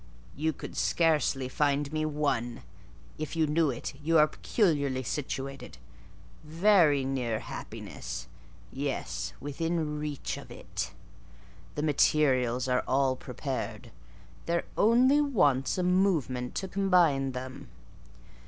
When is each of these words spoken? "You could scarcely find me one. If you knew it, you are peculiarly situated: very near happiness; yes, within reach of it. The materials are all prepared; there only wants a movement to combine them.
"You 0.35 0.51
could 0.51 0.75
scarcely 0.75 1.47
find 1.47 1.93
me 1.93 2.07
one. 2.07 2.63
If 3.19 3.35
you 3.35 3.45
knew 3.45 3.69
it, 3.69 3.93
you 4.01 4.17
are 4.17 4.27
peculiarly 4.27 5.03
situated: 5.03 5.77
very 6.43 7.05
near 7.05 7.37
happiness; 7.41 8.25
yes, 8.71 9.33
within 9.39 9.99
reach 9.99 10.37
of 10.37 10.49
it. 10.49 10.91
The 11.75 11.83
materials 11.83 12.67
are 12.67 12.83
all 12.87 13.15
prepared; 13.15 13.91
there 14.47 14.63
only 14.75 15.21
wants 15.21 15.77
a 15.77 15.83
movement 15.83 16.55
to 16.55 16.67
combine 16.67 17.33
them. 17.33 17.67